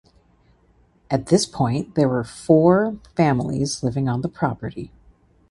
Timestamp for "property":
4.29-4.91